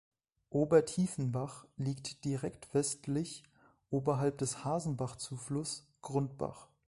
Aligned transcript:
Obertiefenbach 0.49 1.67
liegt 1.77 2.25
direkt 2.25 2.73
westlich, 2.73 3.43
oberhalb 3.91 4.39
des 4.39 4.65
Hasenbach-Zufluss 4.65 5.85
Grundbach. 6.01 6.69